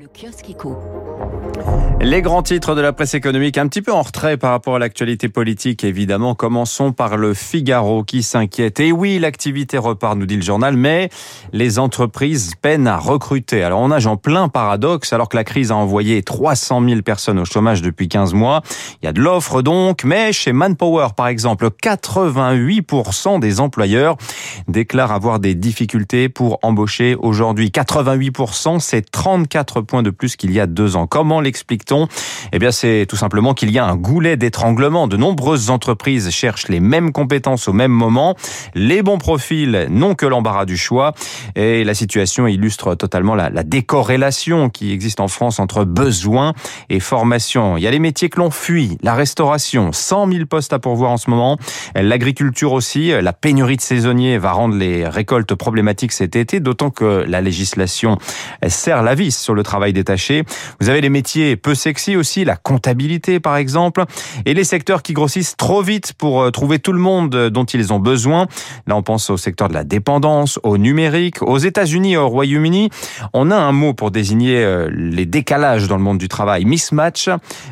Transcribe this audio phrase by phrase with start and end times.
[0.00, 0.76] Le kiosque éco.
[2.00, 4.78] Les grands titres de la presse économique, un petit peu en retrait par rapport à
[4.78, 6.36] l'actualité politique, évidemment.
[6.36, 8.78] Commençons par le Figaro qui s'inquiète.
[8.78, 11.10] Et oui, l'activité repart, nous dit le journal, mais
[11.52, 13.64] les entreprises peinent à recruter.
[13.64, 17.40] Alors on nage en plein paradoxe, alors que la crise a envoyé 300 000 personnes
[17.40, 18.62] au chômage depuis 15 mois.
[19.02, 24.16] Il y a de l'offre donc, mais chez Manpower, par exemple, 88% des employeurs
[24.68, 27.70] déclarent avoir des difficultés pour embaucher aujourd'hui.
[27.70, 31.08] 88%, c'est 34 points de plus qu'il y a deux ans.
[31.08, 32.06] Comment l'explique-t-on?
[32.52, 35.08] Eh bien, c'est tout simplement qu'il y a un goulet d'étranglement.
[35.08, 38.36] De nombreuses entreprises cherchent les mêmes compétences au même moment.
[38.74, 41.14] Les bons profils n'ont que l'embarras du choix.
[41.56, 46.52] Et la situation illustre totalement la, la décorrélation qui existe en France entre besoins
[46.90, 47.76] et formation.
[47.76, 51.10] Il y a les métiers que l'on fuit, la restauration, 100 000 postes à pourvoir
[51.10, 51.58] en ce moment,
[51.94, 57.24] l'agriculture aussi, la pénurie de saisonniers va rendre les récoltes problématiques cet été, d'autant que
[57.26, 58.18] la législation
[58.66, 60.44] serre la vis sur le travail détaché.
[60.80, 64.04] Vous avez les métiers peu sexy aussi, la comptabilité par exemple,
[64.46, 67.92] et les secteurs qui grossissent trop vite pour euh, trouver tout le monde dont ils
[67.92, 68.46] ont besoin.
[68.86, 72.88] Là, on pense au secteur de la dépendance, au numérique, aux États-Unis et au Royaume-Uni.
[73.34, 77.28] On a un mot pour désigner euh, les décalages dans le monde du travail, mismatch.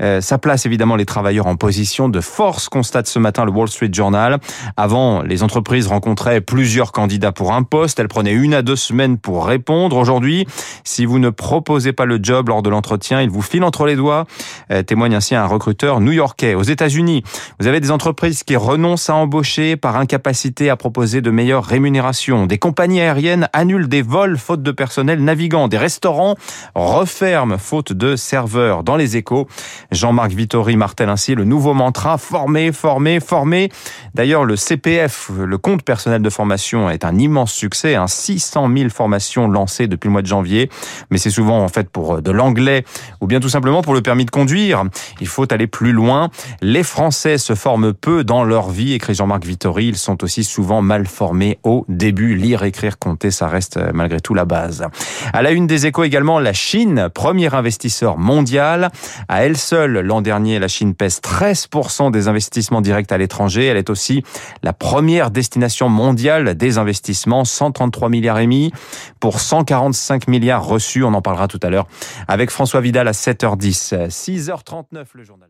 [0.00, 3.68] Euh, ça place évidemment les travailleurs en position de force, constate ce matin le Wall
[3.68, 4.38] Street Journal.
[4.76, 7.98] Avant, les entreprises rencontraient plusieurs candidats pour un poste.
[7.98, 9.96] Elles prenaient une à deux semaines pour répondre.
[9.96, 10.46] Aujourd'hui,
[10.84, 13.96] si vous ne proposez pas le job lors de l'entretien, il vous file entre les
[13.96, 14.26] doigts,
[14.70, 16.54] euh, témoigne ainsi un recruteur new-yorkais.
[16.54, 17.22] Aux États-Unis,
[17.58, 22.46] vous avez des entreprises qui renoncent à embaucher par incapacité à proposer de meilleures rémunérations.
[22.46, 25.68] Des compagnies aériennes annulent des vols faute de personnel navigant.
[25.68, 26.36] Des restaurants
[26.74, 28.84] referment faute de serveurs.
[28.84, 29.46] Dans les échos,
[29.90, 33.70] Jean-Marc Vittori martèle ainsi le nouveau mantra former, former, former.
[34.14, 37.94] D'ailleurs, le CPF, le compte personnel de formation, est un immense succès.
[37.94, 40.70] Hein, 600 000 formations lancées depuis le mois de janvier.
[41.10, 42.84] Mais c'est souvent en fait pour de l'anglais
[43.20, 44.84] ou bien tout simplement pour le permis de conduire.
[45.20, 46.30] Il faut aller plus loin.
[46.60, 49.88] Les Français se forment peu dans leur vie, écrit Jean-Marc Vittori.
[49.88, 52.34] Ils sont aussi souvent mal formés au début.
[52.34, 54.86] Lire, écrire, compter, ça reste malgré tout la base.
[55.32, 58.90] À la une des échos également, la Chine, premier investisseur mondial.
[59.28, 63.66] À elle seule, l'an dernier, la Chine pèse 13% des investissements directs à l'étranger.
[63.66, 64.22] Elle est aussi
[64.62, 68.72] la première destination mondiale des investissements, 133 milliards émis
[69.20, 71.04] pour 145 milliards reçus.
[71.04, 71.86] On en parlera tout à l'heure
[72.26, 74.08] avec François Vidal à 7h10.
[74.08, 75.48] 6h39 le journal.